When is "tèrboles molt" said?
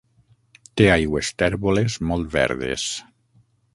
1.43-2.33